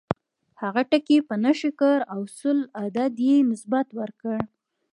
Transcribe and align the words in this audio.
هغه 0.61 0.81
ټکی 0.91 1.15
یې 1.21 1.25
په 1.29 1.35
نښه 1.43 1.71
کړ 1.79 1.97
او 2.13 2.21
سلو 2.37 2.69
عدد 2.83 3.13
یې 3.27 3.37
نسبت 3.51 3.87
ورکړ. 3.99 4.39